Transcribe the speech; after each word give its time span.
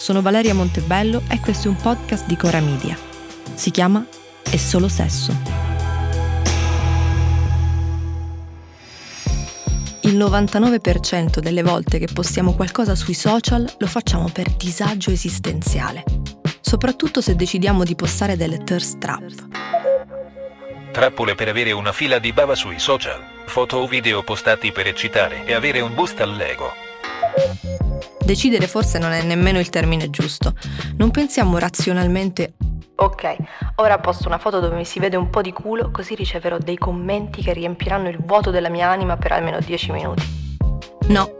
Sono 0.00 0.22
Valeria 0.22 0.54
Montebello 0.54 1.24
e 1.28 1.40
questo 1.40 1.68
è 1.68 1.70
un 1.70 1.76
podcast 1.76 2.24
di 2.24 2.34
Cora 2.34 2.58
Media. 2.60 2.96
Si 3.52 3.70
chiama 3.70 4.02
È 4.42 4.56
solo 4.56 4.88
sesso. 4.88 5.30
Il 10.00 10.16
99% 10.16 11.40
delle 11.40 11.62
volte 11.62 11.98
che 11.98 12.08
postiamo 12.10 12.54
qualcosa 12.54 12.94
sui 12.94 13.12
social 13.12 13.70
lo 13.76 13.86
facciamo 13.86 14.30
per 14.32 14.48
disagio 14.52 15.10
esistenziale, 15.10 16.04
soprattutto 16.62 17.20
se 17.20 17.36
decidiamo 17.36 17.84
di 17.84 17.94
postare 17.94 18.38
delle 18.38 18.64
thirst 18.64 18.96
trap. 18.96 19.48
Trappole 20.92 21.34
per 21.34 21.48
avere 21.48 21.72
una 21.72 21.92
fila 21.92 22.18
di 22.18 22.32
bava 22.32 22.54
sui 22.54 22.78
social, 22.78 23.20
foto 23.44 23.76
o 23.76 23.86
video 23.86 24.22
postati 24.22 24.72
per 24.72 24.86
eccitare 24.86 25.44
e 25.44 25.52
avere 25.52 25.80
un 25.80 25.94
boost 25.94 26.18
all'ego. 26.20 26.72
Decidere 28.30 28.68
forse 28.68 29.00
non 29.00 29.10
è 29.10 29.24
nemmeno 29.24 29.58
il 29.58 29.70
termine 29.70 30.08
giusto. 30.08 30.54
Non 30.98 31.10
pensiamo 31.10 31.58
razionalmente 31.58 32.52
Ok, 32.94 33.36
ora 33.76 33.98
posto 33.98 34.28
una 34.28 34.38
foto 34.38 34.60
dove 34.60 34.76
mi 34.76 34.84
si 34.84 35.00
vede 35.00 35.16
un 35.16 35.30
po' 35.30 35.42
di 35.42 35.52
culo, 35.52 35.90
così 35.90 36.14
riceverò 36.14 36.56
dei 36.58 36.78
commenti 36.78 37.42
che 37.42 37.52
riempiranno 37.52 38.08
il 38.08 38.18
vuoto 38.24 38.52
della 38.52 38.68
mia 38.68 38.88
anima 38.88 39.16
per 39.16 39.32
almeno 39.32 39.58
10 39.58 39.90
minuti. 39.90 40.22
no. 41.08 41.34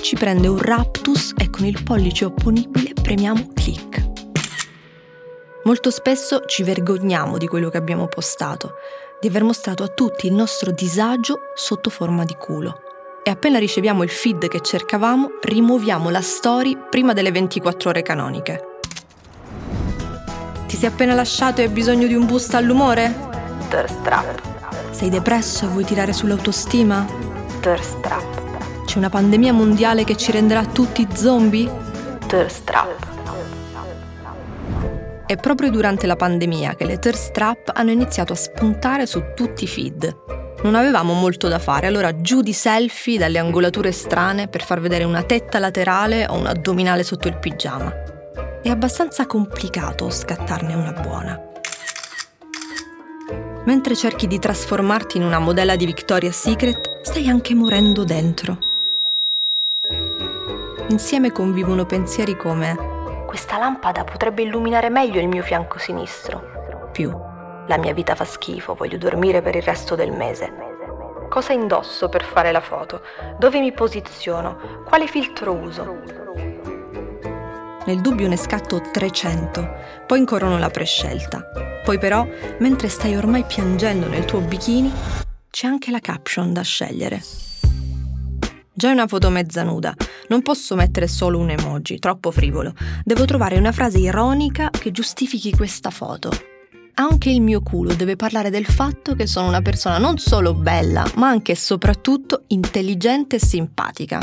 Ci 0.00 0.14
prende 0.14 0.46
un 0.46 0.58
raptus 0.58 1.32
e 1.36 1.50
con 1.50 1.64
il 1.64 1.82
pollice 1.82 2.26
opponibile 2.26 2.92
premiamo 2.92 3.50
click. 3.52 4.06
Molto 5.64 5.90
spesso 5.90 6.44
ci 6.46 6.62
vergogniamo 6.62 7.38
di 7.38 7.48
quello 7.48 7.70
che 7.70 7.78
abbiamo 7.78 8.06
postato, 8.06 8.74
di 9.20 9.26
aver 9.26 9.42
mostrato 9.42 9.82
a 9.82 9.88
tutti 9.88 10.28
il 10.28 10.32
nostro 10.32 10.70
disagio 10.70 11.40
sotto 11.56 11.90
forma 11.90 12.24
di 12.24 12.36
culo. 12.36 12.82
E 13.28 13.30
appena 13.30 13.58
riceviamo 13.58 14.04
il 14.04 14.08
feed 14.08 14.46
che 14.46 14.60
cercavamo, 14.60 15.38
rimuoviamo 15.42 16.10
la 16.10 16.20
story 16.20 16.78
prima 16.88 17.12
delle 17.12 17.32
24 17.32 17.90
ore 17.90 18.02
canoniche. 18.02 18.60
Ti 20.68 20.76
sei 20.76 20.88
appena 20.88 21.12
lasciato 21.12 21.60
e 21.60 21.64
hai 21.64 21.70
bisogno 21.70 22.06
di 22.06 22.14
un 22.14 22.24
boost 22.24 22.54
all'umore? 22.54 23.12
Thirst 23.68 23.96
Sei 24.92 25.08
depresso 25.08 25.64
e 25.64 25.68
vuoi 25.70 25.82
tirare 25.82 26.12
sull'autostima? 26.12 27.04
thirst 27.58 27.96
C'è 28.84 28.96
una 28.96 29.10
pandemia 29.10 29.52
mondiale 29.52 30.04
che 30.04 30.16
ci 30.16 30.30
renderà 30.30 30.64
tutti 30.64 31.04
zombie? 31.12 31.68
thirst. 32.28 32.72
È 35.26 35.34
proprio 35.34 35.70
durante 35.70 36.06
la 36.06 36.14
pandemia 36.14 36.76
che 36.76 36.84
le 36.84 37.00
thirst 37.00 37.32
trap 37.32 37.72
hanno 37.74 37.90
iniziato 37.90 38.32
a 38.32 38.36
spuntare 38.36 39.04
su 39.04 39.20
tutti 39.34 39.64
i 39.64 39.66
feed. 39.66 40.44
Non 40.66 40.74
avevamo 40.74 41.12
molto 41.12 41.46
da 41.46 41.60
fare, 41.60 41.86
allora 41.86 42.20
giù 42.20 42.42
di 42.42 42.52
selfie 42.52 43.18
dalle 43.18 43.38
angolature 43.38 43.92
strane 43.92 44.48
per 44.48 44.64
far 44.64 44.80
vedere 44.80 45.04
una 45.04 45.22
tetta 45.22 45.60
laterale 45.60 46.26
o 46.26 46.36
un 46.36 46.46
addominale 46.46 47.04
sotto 47.04 47.28
il 47.28 47.36
pigiama. 47.36 47.94
È 48.60 48.68
abbastanza 48.68 49.26
complicato 49.26 50.10
scattarne 50.10 50.74
una 50.74 50.90
buona. 50.90 51.40
Mentre 53.64 53.94
cerchi 53.94 54.26
di 54.26 54.40
trasformarti 54.40 55.18
in 55.18 55.22
una 55.22 55.38
modella 55.38 55.76
di 55.76 55.86
Victoria's 55.86 56.36
Secret, 56.36 57.02
stai 57.02 57.28
anche 57.28 57.54
morendo 57.54 58.02
dentro. 58.02 58.58
Insieme 60.88 61.30
convivono 61.30 61.86
pensieri 61.86 62.36
come 62.36 62.74
Questa 63.24 63.56
lampada 63.56 64.02
potrebbe 64.02 64.42
illuminare 64.42 64.88
meglio 64.88 65.20
il 65.20 65.28
mio 65.28 65.44
fianco 65.44 65.78
sinistro. 65.78 66.90
più, 66.90 67.12
La 67.68 67.78
mia 67.78 67.92
vita 67.92 68.14
fa 68.14 68.24
schifo, 68.24 68.74
voglio 68.74 68.96
dormire 68.96 69.42
per 69.42 69.56
il 69.56 69.62
resto 69.62 69.96
del 69.96 70.12
mese. 70.12 70.52
Cosa 71.28 71.52
indosso 71.52 72.08
per 72.08 72.22
fare 72.22 72.52
la 72.52 72.60
foto? 72.60 73.02
Dove 73.38 73.58
mi 73.58 73.72
posiziono? 73.72 74.84
Quale 74.84 75.08
filtro 75.08 75.52
uso? 75.52 76.02
Nel 77.84 78.00
dubbio 78.00 78.28
ne 78.28 78.36
scatto 78.36 78.80
300, 78.92 79.68
poi 80.06 80.20
incorono 80.20 80.58
la 80.58 80.70
prescelta. 80.70 81.44
Poi 81.82 81.98
però, 81.98 82.24
mentre 82.58 82.88
stai 82.88 83.16
ormai 83.16 83.42
piangendo 83.42 84.06
nel 84.06 84.24
tuo 84.24 84.38
bikini, 84.40 84.92
c'è 85.50 85.66
anche 85.66 85.90
la 85.90 86.00
caption 86.00 86.52
da 86.52 86.62
scegliere. 86.62 87.20
Già 88.72 88.90
è 88.90 88.92
una 88.92 89.08
foto 89.08 89.28
mezza 89.30 89.64
nuda, 89.64 89.92
non 90.28 90.42
posso 90.42 90.76
mettere 90.76 91.08
solo 91.08 91.38
un 91.38 91.50
emoji, 91.50 91.98
troppo 91.98 92.30
frivolo. 92.30 92.74
Devo 93.02 93.24
trovare 93.24 93.56
una 93.56 93.72
frase 93.72 93.98
ironica 93.98 94.70
che 94.70 94.92
giustifichi 94.92 95.50
questa 95.50 95.90
foto. 95.90 96.30
Anche 96.98 97.28
il 97.28 97.42
mio 97.42 97.60
culo 97.60 97.92
deve 97.92 98.16
parlare 98.16 98.48
del 98.48 98.64
fatto 98.64 99.14
che 99.14 99.26
sono 99.26 99.48
una 99.48 99.60
persona 99.60 99.98
non 99.98 100.16
solo 100.16 100.54
bella, 100.54 101.04
ma 101.16 101.28
anche 101.28 101.52
e 101.52 101.54
soprattutto 101.54 102.44
intelligente 102.46 103.36
e 103.36 103.38
simpatica. 103.38 104.18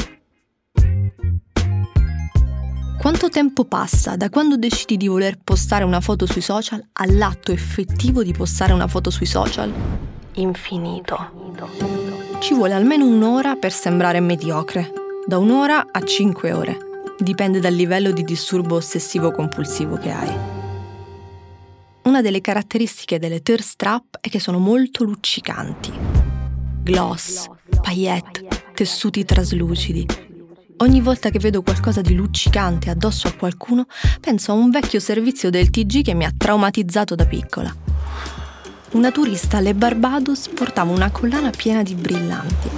Quanto 2.97 3.29
tempo 3.29 3.66
passa 3.66 4.16
da 4.16 4.29
quando 4.29 4.57
decidi 4.57 4.97
di 4.97 5.07
voler 5.07 5.38
postare 5.44 5.84
una 5.84 6.01
foto 6.01 6.25
sui 6.25 6.41
social 6.41 6.84
all'atto 6.94 7.51
effettivo 7.51 8.23
di 8.23 8.31
postare 8.31 8.73
una 8.73 8.88
foto 8.88 9.11
sui 9.11 9.28
social? 9.28 9.72
Infinito. 10.34 11.51
Ci 12.40 12.55
vuole 12.55 12.73
almeno 12.73 13.05
un'ora 13.05 13.55
per 13.55 13.72
sembrare 13.72 14.19
mediocre, 14.19 14.91
da 15.28 15.38
un'ora 15.38 15.90
a 15.91 16.01
cinque 16.01 16.51
ore. 16.51 16.78
Dipende 17.19 17.59
dal 17.59 17.73
livello 17.73 18.09
di 18.09 18.23
disturbo 18.23 18.78
ossessivo 18.78 19.31
compulsivo 19.31 19.95
che 19.97 20.09
hai. 20.09 20.53
Una 22.13 22.22
delle 22.22 22.41
caratteristiche 22.41 23.18
delle 23.18 23.41
thirst 23.41 23.75
trap 23.75 24.18
è 24.22 24.29
che 24.29 24.40
sono 24.40 24.59
molto 24.59 25.03
luccicanti. 25.03 25.91
Gloss, 26.84 27.47
paillette, 27.81 28.46
tessuti 28.75 29.25
traslucidi. 29.25 30.06
Ogni 30.78 31.02
volta 31.02 31.31
che 31.31 31.40
vedo 31.40 31.63
qualcosa 31.63 32.02
di 32.02 32.13
luccicante 32.13 32.91
addosso 32.91 33.28
a 33.28 33.34
qualcuno, 33.34 33.88
penso 34.19 34.52
a 34.52 34.53
un 34.53 34.69
vecchio 34.69 35.00
servizio 35.00 35.50
del 35.50 35.72
TG 35.72 36.03
che 36.03 36.13
mi 36.13 36.23
ha 36.23 36.31
traumatizzato 36.38 37.16
da 37.16 37.25
piccola. 37.25 37.75
Una 38.91 39.09
turista 39.09 39.57
alle 39.57 39.73
Barbados 39.73 40.50
portava 40.50 40.91
una 40.91 41.09
collana 41.09 41.50
piena 41.50 41.81
di 41.81 41.96
brillanti. 41.96 42.69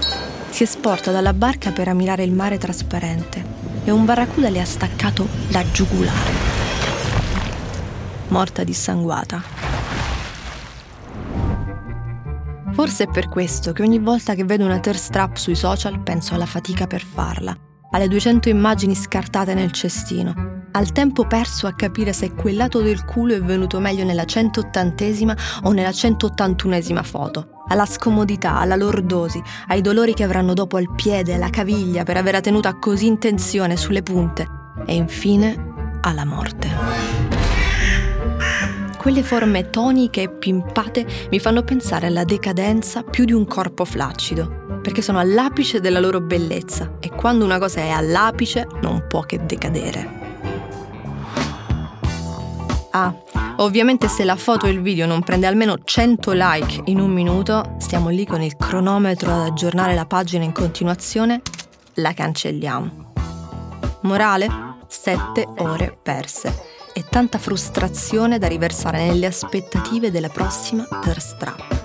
Si 0.50 0.64
è 0.64 0.66
sporta 0.66 1.12
dalla 1.12 1.34
barca 1.34 1.74
per 1.74 1.90
ammirare 1.90 2.24
il 2.24 2.32
mare 2.32 2.58
trasparente 2.58 3.44
e 3.84 3.92
un 3.92 4.06
barracuda 4.06 4.48
le 4.48 4.62
ha 4.62 4.66
staccato 4.66 5.28
la 5.50 5.70
giugulare. 5.74 6.45
Morta 8.36 8.66
dissanguata. 8.66 9.42
Forse 12.74 13.06
è 13.06 13.08
per 13.08 13.30
questo 13.30 13.72
che 13.72 13.82
ogni 13.82 13.98
volta 13.98 14.34
che 14.36 14.44
vedo 14.44 14.66
una 14.66 14.80
thirst 14.80 15.10
trap 15.10 15.38
sui 15.38 15.56
social 15.56 16.02
penso 16.02 16.34
alla 16.34 16.46
fatica 16.46 16.86
per 16.86 17.02
farla, 17.02 17.56
alle 17.92 18.10
200 18.10 18.50
immagini 18.50 18.94
scartate 18.94 19.54
nel 19.54 19.72
cestino, 19.72 20.66
al 20.74 20.92
tempo 20.92 21.26
perso 21.26 21.66
a 21.66 21.76
capire 21.76 22.12
se 22.12 22.34
quel 22.34 22.58
lato 22.58 22.82
del 22.82 23.06
culo 23.06 23.36
è 23.36 23.42
venuto 23.42 23.80
meglio 23.80 24.04
nella 24.04 24.24
180esima 24.24 25.62
o 25.64 25.72
nella 25.72 25.92
181esima 25.92 27.04
foto, 27.04 27.64
alla 27.70 27.86
scomodità, 27.86 28.58
alla 28.58 28.76
lordosi, 28.76 29.42
ai 29.68 29.80
dolori 29.80 30.14
che 30.14 30.26
avranno 30.26 30.54
dopo 30.54 30.76
al 30.76 30.94
piede, 30.94 31.36
alla 31.36 31.50
caviglia 31.50 32.04
per 32.04 32.18
averla 32.18 32.42
tenuta 32.42 32.74
così 32.80 33.06
in 33.06 33.18
tensione 33.18 33.78
sulle 33.78 34.04
punte 34.04 34.46
e 34.86 34.94
infine 34.94 36.00
alla 36.02 36.26
morte. 36.26 37.15
Quelle 39.06 39.22
forme 39.22 39.70
toniche 39.70 40.24
e 40.24 40.30
pimpate 40.32 41.06
mi 41.30 41.38
fanno 41.40 41.62
pensare 41.62 42.08
alla 42.08 42.24
decadenza 42.24 43.04
più 43.04 43.24
di 43.24 43.34
un 43.34 43.46
corpo 43.46 43.86
flaccido, 43.86 44.80
perché 44.82 45.04
sono 45.04 45.20
all'apice 45.20 45.80
della 45.80 46.00
loro 46.00 46.22
bellezza 46.22 46.98
e 47.00 47.12
quando 47.12 47.46
una 47.46 47.60
cosa 47.60 47.82
è 47.82 47.90
all'apice 47.92 48.68
non 48.82 49.06
può 49.08 49.22
che 49.22 49.46
decadere. 49.46 50.10
Ah, 52.90 53.14
ovviamente 53.58 54.08
se 54.08 54.24
la 54.24 54.36
foto 54.36 54.66
e 54.66 54.72
il 54.72 54.82
video 54.82 55.06
non 55.06 55.22
prende 55.22 55.46
almeno 55.46 55.78
100 55.84 56.32
like 56.34 56.82
in 56.86 57.00
un 57.00 57.12
minuto, 57.12 57.76
stiamo 57.78 58.10
lì 58.10 58.26
con 58.26 58.42
il 58.42 58.58
cronometro 58.58 59.32
ad 59.32 59.42
aggiornare 59.42 59.94
la 59.94 60.08
pagina 60.08 60.46
in 60.46 60.52
continuazione, 60.52 61.44
la 61.98 62.12
cancelliamo. 62.12 63.14
Morale? 64.02 64.50
7 64.88 65.48
ore 65.58 65.96
perse 66.02 66.74
e 66.98 67.04
tanta 67.10 67.38
frustrazione 67.38 68.40
da 68.40 68.48
riversare 68.48 69.06
nelle 69.06 69.26
aspettative 69.26 70.12
della 70.12 70.30
prossima 70.30 70.88
thirst 71.02 71.36
trap. 71.36 71.84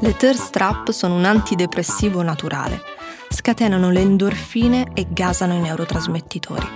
Le 0.00 0.16
thirst 0.16 0.50
trap 0.50 0.90
sono 0.90 1.14
un 1.14 1.24
antidepressivo 1.24 2.22
naturale. 2.22 2.82
Scatenano 3.28 3.90
le 3.90 4.00
endorfine 4.00 4.88
e 4.94 5.06
gasano 5.08 5.54
i 5.54 5.60
neurotrasmettitori, 5.60 6.66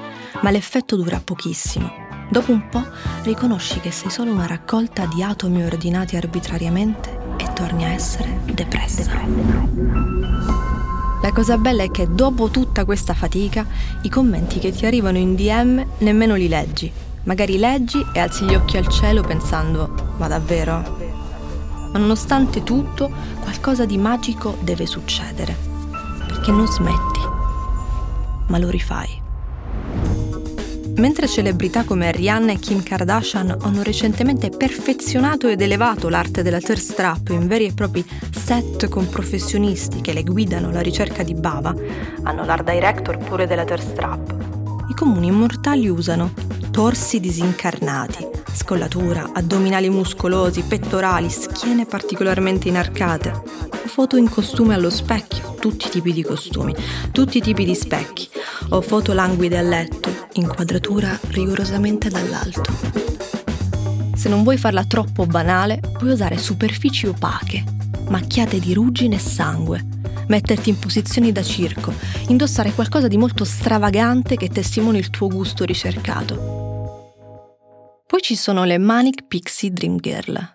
ma 0.43 0.51
l'effetto 0.51 0.95
dura 0.95 1.21
pochissimo. 1.23 1.91
Dopo 2.31 2.53
un 2.53 2.69
po' 2.69 2.87
riconosci 3.23 3.81
che 3.81 3.91
sei 3.91 4.11
solo 4.11 4.31
una 4.31 4.47
raccolta 4.47 5.07
di 5.07 5.25
atomi 5.25 5.65
ordinati 5.65 6.15
arbitrariamente 6.15 7.19
e 7.37 7.53
torni 7.53 7.85
a 7.85 7.89
essere 7.89 8.39
depressa. 8.45 10.70
La 11.23 11.33
cosa 11.33 11.59
bella 11.59 11.83
è 11.83 11.91
che 11.91 12.09
dopo 12.11 12.49
tutta 12.49 12.87
questa 12.87 13.13
fatica, 13.13 13.67
i 14.03 14.09
commenti 14.09 14.59
che 14.59 14.73
ti 14.73 14.87
arrivano 14.87 15.19
in 15.19 15.35
DM 15.35 15.85
nemmeno 15.99 16.35
li 16.35 16.49
leggi. 16.49 16.91
Magari 17.25 17.59
leggi 17.59 18.03
e 18.15 18.19
alzi 18.19 18.47
gli 18.47 18.55
occhi 18.55 18.79
al 18.79 18.89
cielo 18.89 19.21
pensando, 19.21 20.15
ma 20.17 20.29
davvero? 20.29 20.97
Ma 21.93 21.99
nonostante 21.99 22.63
tutto, 22.63 23.11
qualcosa 23.41 23.85
di 23.85 23.99
magico 23.99 24.57
deve 24.61 24.87
succedere. 24.87 25.55
Perché 26.27 26.51
non 26.53 26.67
smetti, 26.67 27.21
ma 28.47 28.57
lo 28.57 28.71
rifai. 28.71 29.20
Mentre 31.01 31.27
celebrità 31.27 31.85
come 31.85 32.13
Rihanna 32.13 32.53
e 32.53 32.59
Kim 32.59 32.83
Kardashian 32.83 33.57
hanno 33.63 33.83
recentemente 33.83 34.51
perfezionato 34.51 35.49
ed 35.49 35.63
elevato 35.63 36.11
l'arte 36.11 36.43
della 36.43 36.61
thirst 36.61 36.95
trap 36.95 37.31
in 37.31 37.49
veri 37.49 37.65
e 37.65 37.73
propri 37.73 38.05
set 38.31 38.87
con 38.91 39.09
professionisti 39.09 40.03
che 40.03 40.13
le 40.13 40.23
guidano 40.23 40.69
alla 40.69 40.83
ricerca 40.83 41.23
di 41.23 41.33
bava, 41.33 41.75
hanno 42.25 42.45
l'art 42.45 42.71
director 42.71 43.17
pure 43.17 43.47
della 43.47 43.65
thirst 43.65 43.95
trap. 43.95 44.35
I 44.91 44.95
comuni 44.95 45.31
mortali 45.31 45.89
usano 45.89 46.35
torsi 46.71 47.19
disincarnati, 47.19 48.29
scollatura, 48.53 49.31
addominali 49.33 49.89
muscolosi, 49.89 50.61
pettorali, 50.63 51.31
schiene 51.31 51.87
particolarmente 51.87 52.69
inarcate, 52.69 53.33
foto 53.87 54.19
in 54.19 54.29
costume 54.29 54.75
allo 54.75 54.91
specchio, 54.91 55.55
tutti 55.59 55.87
i 55.87 55.91
tipi 55.91 56.13
di 56.13 56.23
costumi, 56.23 56.75
tutti 57.11 57.39
i 57.39 57.41
tipi 57.41 57.65
di 57.65 57.75
specchi, 57.75 58.29
o 58.71 58.81
foto 58.83 59.15
languide 59.15 59.59
a 59.59 59.63
letto, 59.63 60.10
inquadratura 60.35 61.19
rigorosamente 61.29 62.09
dall'alto. 62.09 62.63
Se 64.15 64.29
non 64.29 64.43
vuoi 64.43 64.59
farla 64.59 64.85
troppo 64.85 65.27
banale, 65.27 65.81
puoi 65.97 66.11
usare 66.11 66.37
superfici 66.37 67.07
opache, 67.07 67.65
macchiate 68.09 68.59
di 68.59 68.75
ruggine 68.75 69.17
e 69.17 69.19
sangue, 69.19 69.85
metterti 70.29 70.71
in 70.71 70.79
posizioni 70.79 71.33
da 71.33 71.43
circo, 71.43 71.93
indossare 72.29 72.73
qualcosa 72.73 73.09
di 73.09 73.17
molto 73.17 73.45
stravagante 73.45 74.37
che 74.37 74.49
testimoni 74.49 74.99
il 74.99 75.11
tuo 75.11 75.29
gusto 75.29 75.65
ricercato. 75.65 76.59
Poi 78.07 78.21
ci 78.21 78.37
sono 78.37 78.65
le 78.65 78.79
Manic 78.79 79.25
Pixie 79.27 79.71
Dream 79.71 79.99
Girl. 79.99 80.53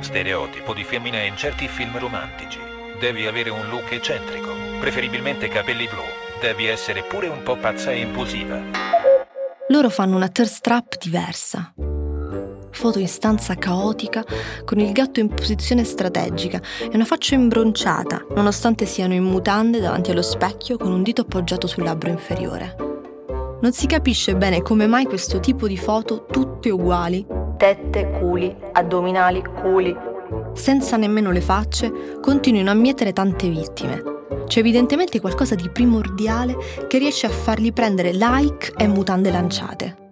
Stereotipo 0.00 0.74
di 0.74 0.84
femmina 0.84 1.20
in 1.22 1.36
certi 1.36 1.66
film 1.66 1.98
romantici. 1.98 2.58
Devi 3.00 3.26
avere 3.26 3.50
un 3.50 3.68
look 3.68 3.90
eccentrico, 3.90 4.52
preferibilmente 4.78 5.48
capelli 5.48 5.86
blu. 5.86 6.27
Devi 6.40 6.66
essere 6.66 7.02
pure 7.02 7.26
un 7.26 7.42
po' 7.42 7.56
pazza 7.56 7.90
e 7.90 8.00
impulsiva. 8.00 8.60
Loro 9.70 9.90
fanno 9.90 10.14
una 10.14 10.28
thirst 10.28 10.62
trap 10.62 10.96
diversa. 10.98 11.72
Foto 12.70 13.00
in 13.00 13.08
stanza 13.08 13.56
caotica, 13.56 14.24
con 14.64 14.78
il 14.78 14.92
gatto 14.92 15.18
in 15.18 15.28
posizione 15.28 15.82
strategica 15.82 16.60
e 16.80 16.90
una 16.92 17.04
faccia 17.04 17.34
imbronciata, 17.34 18.24
nonostante 18.36 18.86
siano 18.86 19.14
in 19.14 19.24
mutande 19.24 19.80
davanti 19.80 20.12
allo 20.12 20.22
specchio 20.22 20.76
con 20.76 20.92
un 20.92 21.02
dito 21.02 21.22
appoggiato 21.22 21.66
sul 21.66 21.82
labbro 21.82 22.10
inferiore. 22.10 22.76
Non 23.60 23.72
si 23.72 23.88
capisce 23.88 24.36
bene 24.36 24.62
come 24.62 24.86
mai 24.86 25.06
questo 25.06 25.40
tipo 25.40 25.66
di 25.66 25.76
foto, 25.76 26.26
tutte 26.26 26.70
uguali, 26.70 27.26
Tette, 27.56 28.10
culi, 28.20 28.54
addominali, 28.72 29.42
culi. 29.42 29.96
senza 30.54 30.96
nemmeno 30.96 31.32
le 31.32 31.40
facce, 31.40 32.20
continuino 32.20 32.70
a 32.70 32.74
mietere 32.74 33.12
tante 33.12 33.48
vittime. 33.48 34.17
C'è 34.48 34.60
evidentemente 34.60 35.20
qualcosa 35.20 35.54
di 35.54 35.68
primordiale 35.68 36.56
che 36.88 36.96
riesce 36.96 37.26
a 37.26 37.30
fargli 37.30 37.70
prendere 37.70 38.12
like 38.12 38.72
e 38.78 38.88
mutande 38.88 39.30
lanciate. 39.30 40.06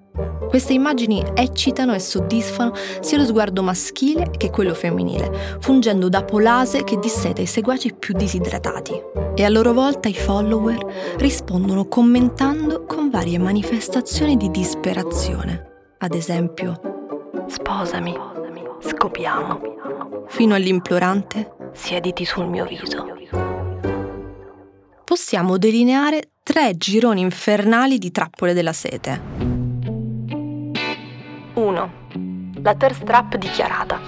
Queste 0.49 0.75
immagini 0.75 1.25
eccitano 1.35 1.95
e 1.95 1.99
soddisfano 1.99 2.73
sia 3.01 3.17
lo 3.17 3.25
sguardo 3.25 3.63
maschile 3.63 4.31
che 4.37 4.51
quello 4.51 4.75
femminile, 4.75 5.57
fungendo 5.61 6.11
da 6.11 6.23
polase 6.23 6.85
che 6.85 6.99
disseta 6.99 7.41
i 7.41 7.47
seguaci 7.47 7.95
più 7.95 8.15
disidratati. 8.15 8.93
E 9.35 9.43
a 9.43 9.49
loro 9.49 9.73
volta 9.73 10.09
i 10.09 10.15
follower 10.15 11.15
rispondono 11.17 11.87
commentando 11.87 12.85
con 12.85 13.09
varie 13.09 13.39
manifestazioni 13.39 14.37
di 14.37 14.51
disperazione. 14.51 15.95
Ad 15.99 16.15
esempio, 16.15 16.79
Sposami, 17.49 18.15
scopiamo. 18.81 20.25
fino 20.29 20.55
all'implorante, 20.55 21.55
Siediti 21.73 22.25
sul 22.25 22.47
mio 22.47 22.65
viso. 22.65 23.16
Possiamo 25.17 25.57
delineare 25.57 26.33
tre 26.43 26.77
gironi 26.77 27.23
infernali 27.23 27.97
di 27.97 28.11
trappole 28.11 28.53
della 28.53 28.75
sete. 28.75 29.19
1. 31.55 31.93
La 32.63 32.75
thirst 32.75 33.03
trap 33.03 33.37
dichiarata. 33.39 33.99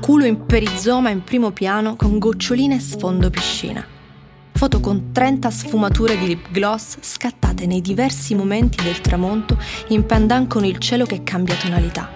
Culo 0.00 0.24
in 0.24 0.46
perizoma 0.46 1.10
in 1.10 1.24
primo 1.24 1.50
piano 1.50 1.96
con 1.96 2.20
goccioline 2.20 2.76
e 2.76 2.78
sfondo 2.78 3.28
piscina. 3.28 3.84
Foto 4.52 4.78
con 4.78 5.10
30 5.10 5.50
sfumature 5.50 6.16
di 6.16 6.28
lip 6.28 6.52
gloss 6.52 6.98
scattate 7.00 7.66
nei 7.66 7.80
diversi 7.80 8.36
momenti 8.36 8.84
del 8.84 9.00
tramonto 9.00 9.58
in 9.88 10.06
pandan 10.06 10.46
con 10.46 10.64
il 10.64 10.78
cielo 10.78 11.06
che 11.06 11.24
cambia 11.24 11.56
tonalità. 11.56 12.08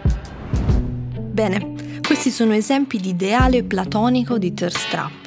Bene, 1.18 2.00
questi 2.00 2.30
sono 2.30 2.52
esempi 2.54 3.00
di 3.00 3.08
ideale 3.08 3.64
platonico 3.64 4.38
di 4.38 4.54
thirst 4.54 4.88
trap, 4.88 5.19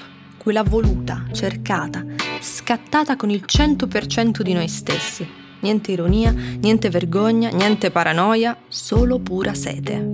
quella 0.43 0.61
voluta, 0.63 1.23
cercata, 1.31 2.03
scattata 2.41 3.15
con 3.15 3.29
il 3.29 3.45
100% 3.47 4.41
di 4.41 4.51
noi 4.51 4.67
stessi. 4.67 5.25
Niente 5.61 5.93
ironia, 5.93 6.31
niente 6.33 6.89
vergogna, 6.89 7.49
niente 7.49 7.91
paranoia, 7.91 8.57
solo 8.67 9.19
pura 9.19 9.53
sete. 9.53 10.05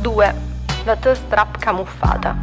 2. 0.00 0.34
La 0.84 0.96
thirst 0.96 1.28
trap 1.28 1.56
camuffata. 1.58 2.36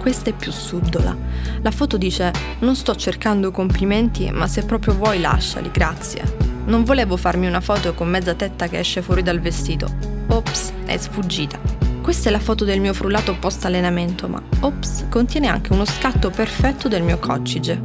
Questa 0.00 0.30
è 0.30 0.32
più 0.32 0.50
subdola. 0.50 1.16
La 1.62 1.70
foto 1.70 1.96
dice: 1.96 2.32
Non 2.58 2.74
sto 2.74 2.96
cercando 2.96 3.52
complimenti, 3.52 4.28
ma 4.32 4.48
se 4.48 4.64
proprio 4.64 4.94
vuoi 4.94 5.20
lasciali, 5.20 5.70
grazie. 5.70 6.36
Non 6.64 6.82
volevo 6.82 7.16
farmi 7.16 7.46
una 7.46 7.60
foto 7.60 7.94
con 7.94 8.08
mezza 8.08 8.34
tetta 8.34 8.66
che 8.66 8.80
esce 8.80 9.00
fuori 9.00 9.22
dal 9.22 9.38
vestito. 9.38 9.86
Ops, 10.26 10.72
è 10.86 10.96
sfuggita. 10.96 11.73
Questa 12.04 12.28
è 12.28 12.32
la 12.32 12.38
foto 12.38 12.66
del 12.66 12.80
mio 12.80 12.92
frullato 12.92 13.34
post 13.38 13.64
allenamento, 13.64 14.28
ma 14.28 14.40
ops, 14.60 15.06
contiene 15.08 15.48
anche 15.48 15.72
uno 15.72 15.86
scatto 15.86 16.28
perfetto 16.28 16.86
del 16.86 17.02
mio 17.02 17.18
coccige. 17.18 17.82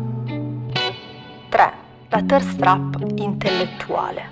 3. 1.48 1.74
La 2.10 2.22
thirst 2.24 2.58
trap 2.58 3.02
intellettuale. 3.16 4.24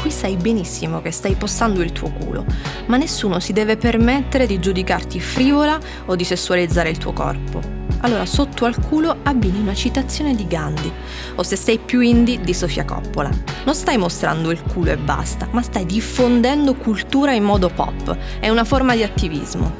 Qui 0.00 0.10
sai 0.10 0.34
benissimo 0.34 1.00
che 1.00 1.12
stai 1.12 1.36
postando 1.36 1.80
il 1.80 1.92
tuo 1.92 2.10
culo, 2.10 2.44
ma 2.86 2.96
nessuno 2.96 3.38
si 3.38 3.52
deve 3.52 3.76
permettere 3.76 4.46
di 4.46 4.58
giudicarti 4.58 5.20
frivola 5.20 5.78
o 6.06 6.16
di 6.16 6.24
sessualizzare 6.24 6.90
il 6.90 6.98
tuo 6.98 7.12
corpo. 7.12 7.81
Allora 8.04 8.26
sotto 8.26 8.64
al 8.64 8.80
culo 8.80 9.16
abbini 9.22 9.60
una 9.60 9.74
citazione 9.74 10.34
di 10.34 10.46
Gandhi, 10.48 10.92
o 11.36 11.42
se 11.42 11.54
sei 11.54 11.78
più 11.78 12.00
indie 12.00 12.40
di 12.40 12.52
Sofia 12.52 12.84
Coppola. 12.84 13.30
Non 13.64 13.74
stai 13.74 13.96
mostrando 13.96 14.50
il 14.50 14.60
culo 14.60 14.90
e 14.90 14.96
basta, 14.96 15.46
ma 15.52 15.62
stai 15.62 15.86
diffondendo 15.86 16.74
cultura 16.74 17.32
in 17.32 17.44
modo 17.44 17.68
pop. 17.68 18.16
È 18.40 18.48
una 18.48 18.64
forma 18.64 18.96
di 18.96 19.04
attivismo. 19.04 19.72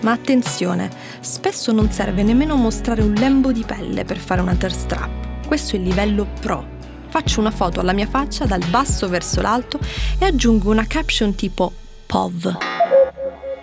Ma 0.00 0.12
attenzione, 0.12 0.90
spesso 1.20 1.72
non 1.72 1.90
serve 1.90 2.22
nemmeno 2.22 2.56
mostrare 2.56 3.02
un 3.02 3.12
lembo 3.12 3.52
di 3.52 3.64
pelle 3.64 4.04
per 4.04 4.16
fare 4.16 4.40
una 4.40 4.54
thirst 4.54 4.86
trap. 4.86 5.46
Questo 5.46 5.76
è 5.76 5.78
il 5.78 5.84
livello 5.84 6.26
pro. 6.40 6.76
Faccio 7.08 7.40
una 7.40 7.50
foto 7.50 7.80
alla 7.80 7.92
mia 7.92 8.06
faccia 8.06 8.46
dal 8.46 8.64
basso 8.70 9.08
verso 9.08 9.42
l'alto 9.42 9.78
e 10.18 10.24
aggiungo 10.24 10.70
una 10.70 10.86
caption 10.86 11.34
tipo 11.34 11.70
POV. 12.06 12.87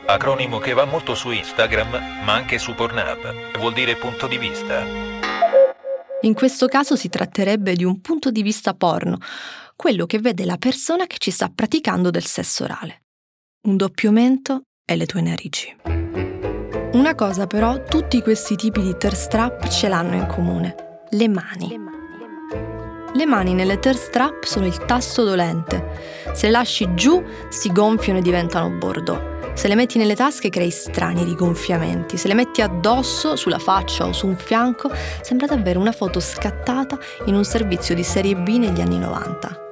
Acronimo 0.08 0.60
che 0.60 0.74
va 0.74 0.86
molto 0.86 1.16
su 1.16 1.32
Instagram, 1.32 2.24
ma 2.24 2.34
anche 2.34 2.60
su 2.60 2.76
Pornhub. 2.76 3.58
Vuol 3.58 3.74
dire 3.74 3.96
punto 3.96 4.28
di 4.28 4.38
vista. 4.38 4.84
In 6.22 6.34
questo 6.36 6.68
caso 6.68 6.96
si 6.96 7.10
tratterebbe 7.10 7.74
di 7.74 7.84
un 7.84 8.02
punto 8.02 8.30
di 8.30 8.44
vista 8.44 8.76
porno, 8.76 9.18
quello 9.76 10.06
che 10.06 10.20
vede 10.20 10.46
la 10.46 10.58
persona 10.58 11.08
che 11.08 11.18
ci 11.18 11.32
sta 11.32 11.52
praticando 11.54 12.12
del 12.12 12.26
sesso 12.26 12.64
orale. 12.64 13.02
Un 13.68 13.78
doppio 13.78 14.12
mento 14.12 14.62
e 14.86 14.96
le 14.96 15.08
tue 15.08 15.22
narici. 15.22 15.76
Una 16.94 17.16
cosa 17.16 17.48
però, 17.48 17.84
tutti 17.84 18.22
questi 18.22 18.56
tipi 18.56 18.82
di 18.82 18.96
thirst 18.98 19.30
trap 19.30 19.68
ce 19.68 19.88
l'hanno 19.88 20.16
in 20.16 20.28
comune, 20.28 20.76
le 21.10 21.28
mani. 21.28 21.70
Le 21.70 21.78
mani 21.78 22.05
nelle 23.54 23.80
thirst 23.80 24.12
trap 24.12 24.44
sono 24.44 24.66
il 24.66 24.78
tasto 24.78 25.24
dolente. 25.24 26.24
Se 26.34 26.48
le 26.48 26.52
lasci 26.52 26.94
giù, 26.96 27.24
si 27.50 27.72
gonfiano 27.72 28.20
e 28.20 28.22
diventano 28.22 28.70
bordeaux. 28.70 29.54
Se 29.54 29.70
le 29.70 29.76
metti 29.76 29.98
nelle 29.98 30.16
tasche 30.16 30.50
crei 30.50 30.70
strani 30.70 31.24
rigonfiamenti. 31.24 32.18
Se 32.18 32.28
le 32.28 32.34
metti 32.34 32.62
addosso, 32.62 33.38
sulla 33.38 33.58
faccia 33.58 34.06
o 34.06 34.12
su 34.12 34.28
un 34.28 34.36
fianco, 34.36 34.92
sembra 35.22 35.48
davvero 35.48 35.80
una 35.80 35.94
foto 35.94 36.20
scattata 36.20 37.00
in 37.26 37.36
un 37.36 37.46
servizio 37.46 37.96
di 37.96 38.04
serie 38.04 38.36
B 38.36 38.50
negli 38.58 38.82
anni 38.82 39.00
90. 39.00 39.64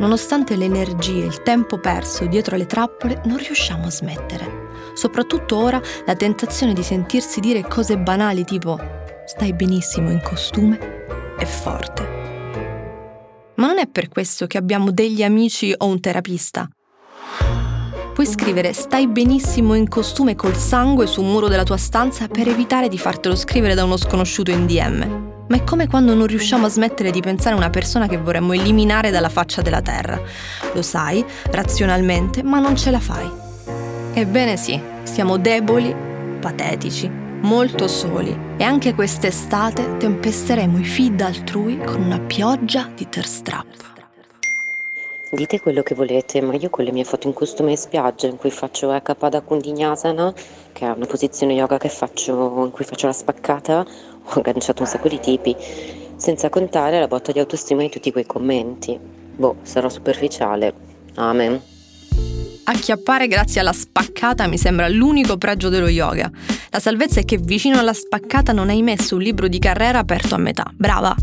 Nonostante 0.00 0.56
le 0.56 0.64
energie 0.64 1.22
e 1.22 1.26
il 1.26 1.42
tempo 1.42 1.78
perso 1.78 2.26
dietro 2.26 2.56
le 2.56 2.66
trappole, 2.66 3.20
non 3.26 3.36
riusciamo 3.36 3.86
a 3.86 3.90
smettere. 3.90 4.70
Soprattutto 4.94 5.56
ora 5.56 5.80
la 6.04 6.16
tentazione 6.16 6.72
di 6.72 6.82
sentirsi 6.82 7.38
dire 7.38 7.62
cose 7.62 7.96
banali 7.96 8.44
tipo 8.44 8.76
stai 9.24 9.52
benissimo 9.52 10.10
in 10.10 10.20
costume 10.20 11.01
e 11.42 11.46
forte. 11.46 12.20
Ma 13.56 13.66
non 13.66 13.78
è 13.78 13.86
per 13.86 14.08
questo 14.08 14.46
che 14.46 14.58
abbiamo 14.58 14.90
degli 14.90 15.22
amici 15.22 15.74
o 15.76 15.86
un 15.86 16.00
terapista. 16.00 16.68
Puoi 18.14 18.26
scrivere 18.26 18.72
stai 18.72 19.08
benissimo 19.08 19.74
in 19.74 19.88
costume 19.88 20.36
col 20.36 20.56
sangue 20.56 21.06
sul 21.06 21.24
muro 21.24 21.48
della 21.48 21.64
tua 21.64 21.76
stanza 21.76 22.28
per 22.28 22.48
evitare 22.48 22.88
di 22.88 22.98
fartelo 22.98 23.34
scrivere 23.34 23.74
da 23.74 23.84
uno 23.84 23.96
sconosciuto 23.96 24.50
in 24.50 24.66
DM. 24.66 25.30
Ma 25.48 25.56
è 25.56 25.64
come 25.64 25.88
quando 25.88 26.14
non 26.14 26.26
riusciamo 26.26 26.66
a 26.66 26.70
smettere 26.70 27.10
di 27.10 27.20
pensare 27.20 27.54
a 27.54 27.58
una 27.58 27.70
persona 27.70 28.06
che 28.06 28.18
vorremmo 28.18 28.52
eliminare 28.52 29.10
dalla 29.10 29.28
faccia 29.28 29.62
della 29.62 29.82
terra. 29.82 30.20
Lo 30.72 30.82
sai, 30.82 31.24
razionalmente, 31.50 32.42
ma 32.42 32.58
non 32.58 32.76
ce 32.76 32.90
la 32.90 33.00
fai. 33.00 33.28
Ebbene 34.14 34.56
sì, 34.56 34.80
siamo 35.02 35.38
deboli, 35.38 35.94
patetici, 36.40 37.21
molto 37.42 37.88
soli 37.88 38.36
e 38.56 38.64
anche 38.64 38.94
quest'estate 38.94 39.96
tempesteremo 39.96 40.78
i 40.78 40.84
feed 40.84 41.20
altrui 41.20 41.78
con 41.78 42.00
una 42.02 42.20
pioggia 42.20 42.88
di 42.94 43.08
thirst 43.08 43.50
Dite 45.30 45.60
quello 45.60 45.82
che 45.82 45.94
volete, 45.94 46.42
ma 46.42 46.54
io 46.54 46.68
con 46.68 46.84
le 46.84 46.92
mie 46.92 47.04
foto 47.04 47.26
in 47.26 47.32
costume 47.32 47.70
in 47.70 47.78
spiaggia 47.78 48.26
in 48.26 48.36
cui 48.36 48.50
faccio 48.50 48.92
Ekapada 48.92 49.40
Kundinasana, 49.40 50.30
che 50.72 50.86
è 50.86 50.90
una 50.90 51.06
posizione 51.06 51.54
yoga 51.54 51.78
faccio, 51.78 52.64
in 52.64 52.70
cui 52.70 52.84
faccio 52.84 53.06
la 53.06 53.14
spaccata, 53.14 53.80
ho 54.24 54.30
agganciato 54.30 54.82
un 54.82 54.88
sacco 54.88 55.08
di 55.08 55.18
tipi, 55.18 55.56
senza 56.16 56.50
contare 56.50 57.00
la 57.00 57.08
botta 57.08 57.32
di 57.32 57.38
autostima 57.38 57.80
di 57.80 57.88
tutti 57.88 58.12
quei 58.12 58.26
commenti. 58.26 58.98
Boh, 59.00 59.56
sarò 59.62 59.88
superficiale. 59.88 60.74
Amen. 61.14 61.60
Acchiappare 62.74 63.26
grazie 63.26 63.60
alla 63.60 63.74
spaccata 63.74 64.46
mi 64.46 64.56
sembra 64.56 64.88
l'unico 64.88 65.36
pregio 65.36 65.68
dello 65.68 65.88
yoga. 65.88 66.30
La 66.70 66.78
salvezza 66.78 67.20
è 67.20 67.24
che 67.26 67.36
vicino 67.36 67.78
alla 67.78 67.92
spaccata 67.92 68.54
non 68.54 68.70
hai 68.70 68.80
messo 68.80 69.16
un 69.16 69.20
libro 69.20 69.46
di 69.46 69.58
carriera 69.58 69.98
aperto 69.98 70.36
a 70.36 70.38
metà. 70.38 70.72
Brava! 70.74 71.14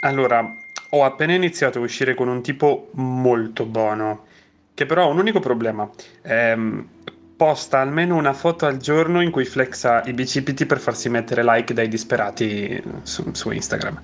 Allora, 0.00 0.56
ho 0.88 1.04
appena 1.04 1.34
iniziato 1.34 1.78
a 1.78 1.82
uscire 1.82 2.14
con 2.14 2.28
un 2.28 2.40
tipo 2.40 2.88
molto 2.92 3.66
buono, 3.66 4.24
che 4.72 4.86
però 4.86 5.02
ha 5.02 5.08
un 5.08 5.18
unico 5.18 5.38
problema. 5.38 5.86
Ehm, 6.22 6.88
posta 7.36 7.80
almeno 7.80 8.16
una 8.16 8.32
foto 8.32 8.64
al 8.64 8.78
giorno 8.78 9.20
in 9.20 9.30
cui 9.30 9.44
flexa 9.44 10.02
i 10.04 10.14
bicipiti 10.14 10.64
per 10.64 10.78
farsi 10.78 11.10
mettere 11.10 11.44
like 11.44 11.74
dai 11.74 11.88
disperati 11.88 12.82
su, 13.02 13.22
su 13.32 13.50
Instagram. 13.50 14.00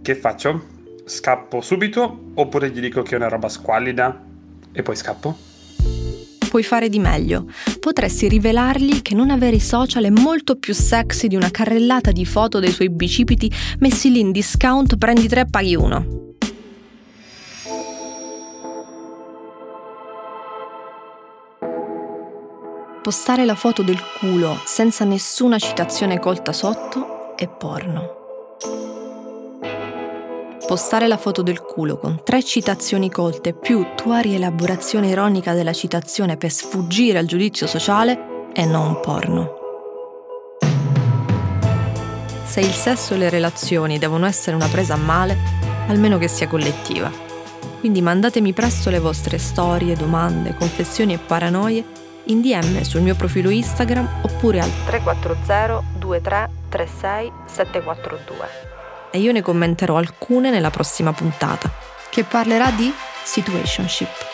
Che 0.00 0.14
faccio? 0.14 0.64
Scappo 1.04 1.60
subito 1.60 2.30
oppure 2.34 2.70
gli 2.70 2.78
dico 2.78 3.02
che 3.02 3.14
è 3.14 3.18
una 3.18 3.28
roba 3.28 3.48
squallida 3.48 4.22
e 4.70 4.82
poi 4.82 4.94
scappo? 4.94 5.50
Puoi 6.52 6.62
fare 6.62 6.90
di 6.90 6.98
meglio. 6.98 7.46
Potresti 7.80 8.28
rivelargli 8.28 9.00
che 9.00 9.14
non 9.14 9.30
avere 9.30 9.56
i 9.56 9.60
social 9.60 10.04
è 10.04 10.10
molto 10.10 10.56
più 10.56 10.74
sexy 10.74 11.26
di 11.26 11.34
una 11.34 11.50
carrellata 11.50 12.12
di 12.12 12.26
foto 12.26 12.58
dei 12.58 12.70
suoi 12.70 12.90
bicipiti 12.90 13.50
messi 13.78 14.12
lì 14.12 14.20
in 14.20 14.32
discount 14.32 14.98
prendi 14.98 15.28
tre 15.28 15.46
paghi 15.46 15.74
uno. 15.74 16.34
Postare 23.02 23.46
la 23.46 23.54
foto 23.54 23.82
del 23.82 23.98
culo 24.18 24.60
senza 24.66 25.06
nessuna 25.06 25.58
citazione 25.58 26.18
colta 26.18 26.52
sotto 26.52 27.34
è 27.34 27.48
porno 27.48 28.21
postare 30.66 31.06
la 31.06 31.16
foto 31.16 31.42
del 31.42 31.60
culo 31.60 31.96
con 31.96 32.20
tre 32.24 32.42
citazioni 32.42 33.10
colte 33.10 33.52
più 33.52 33.86
tua 33.94 34.20
rielaborazione 34.20 35.08
ironica 35.08 35.52
della 35.54 35.72
citazione 35.72 36.36
per 36.36 36.50
sfuggire 36.50 37.18
al 37.18 37.26
giudizio 37.26 37.66
sociale 37.66 38.50
è 38.52 38.64
non 38.64 39.00
porno. 39.00 39.60
Se 42.44 42.60
il 42.60 42.72
sesso 42.72 43.14
e 43.14 43.18
le 43.18 43.30
relazioni 43.30 43.98
devono 43.98 44.26
essere 44.26 44.56
una 44.56 44.68
presa 44.68 44.94
a 44.94 44.98
male, 44.98 45.36
almeno 45.88 46.18
che 46.18 46.28
sia 46.28 46.48
collettiva. 46.48 47.10
Quindi 47.80 48.02
mandatemi 48.02 48.52
presto 48.52 48.90
le 48.90 48.98
vostre 48.98 49.38
storie, 49.38 49.96
domande, 49.96 50.54
confessioni 50.54 51.14
e 51.14 51.18
paranoie 51.18 51.84
in 52.24 52.40
DM 52.40 52.82
sul 52.82 53.00
mio 53.00 53.14
profilo 53.14 53.50
Instagram 53.50 54.20
oppure 54.22 54.60
al 54.60 54.70
340 54.86 55.82
23 55.98 56.50
36 56.68 57.32
742 57.46 58.71
e 59.12 59.20
io 59.20 59.30
ne 59.30 59.42
commenterò 59.42 59.96
alcune 59.96 60.50
nella 60.50 60.70
prossima 60.70 61.12
puntata, 61.12 61.70
che 62.08 62.24
parlerà 62.24 62.70
di 62.70 62.92
situationship. 63.22 64.30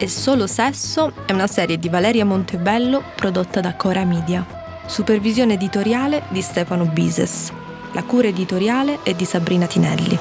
E 0.00 0.08
Solo 0.08 0.46
Sesso 0.46 1.12
è 1.26 1.32
una 1.32 1.48
serie 1.48 1.76
di 1.76 1.88
Valeria 1.88 2.24
Montebello 2.24 3.02
prodotta 3.16 3.60
da 3.60 3.74
Cora 3.74 4.04
Media. 4.04 4.46
Supervisione 4.86 5.54
editoriale 5.54 6.22
di 6.28 6.40
Stefano 6.40 6.84
Bises. 6.84 7.52
La 7.92 8.04
cura 8.04 8.28
editoriale 8.28 9.00
è 9.02 9.12
di 9.12 9.24
Sabrina 9.24 9.66
Tinelli. 9.66 10.16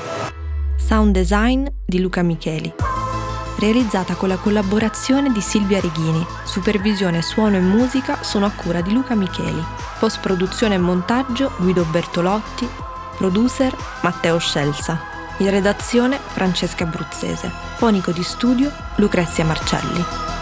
Sound 0.78 1.14
design 1.14 1.68
di 1.86 2.00
Luca 2.00 2.24
Micheli 2.24 2.97
realizzata 3.58 4.16
con 4.16 4.30
la 4.30 4.38
collaborazione 4.38 5.32
di 5.32 5.42
Silvia 5.42 5.80
Reghini. 5.80 6.26
Supervisione 6.44 7.22
suono 7.22 7.58
e 7.58 7.62
musica 7.62 8.24
sono 8.24 8.46
a 8.46 8.52
cura 8.52 8.82
di 8.82 8.94
Luca 8.94 9.16
Micheli. 9.16 9.64
Post 10.00 10.20
produzione 10.20 10.76
e 10.76 10.80
montaggio 10.80 11.52
Guido 11.58 11.84
Bertolotti. 11.86 12.68
Producer 13.18 13.76
Matteo 14.02 14.38
Scelsa. 14.38 15.00
In 15.38 15.50
redazione 15.50 16.20
Francesca 16.20 16.84
Abruzzese. 16.84 17.52
Fonico 17.76 18.12
di 18.12 18.24
studio 18.24 18.72
Lucrezia 18.96 19.44
Marcelli. 19.46 20.37